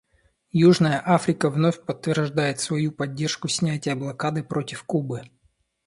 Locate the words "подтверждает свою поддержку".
1.85-3.47